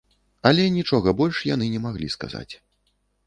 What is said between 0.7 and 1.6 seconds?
нічога больш